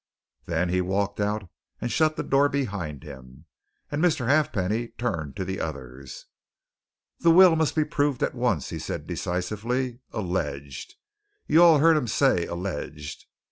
[0.47, 1.47] Then he walked out
[1.79, 3.45] and shut the door behind him,
[3.91, 4.25] and Mr.
[4.27, 6.25] Halfpenny turned to the others.
[7.19, 9.99] "The will must be proved at once," he said decisively.
[10.11, 10.95] "Alleged
[11.45, 13.27] you all heard him say alleged!